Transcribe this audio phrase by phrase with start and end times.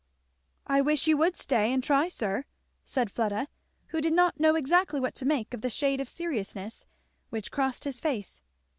[0.65, 2.45] "I wish you would stay and try, sir,"
[2.83, 3.47] said Fleda,
[3.89, 6.87] who did not know exactly what to make of the shade of seriousness
[7.29, 8.41] which crossed his face.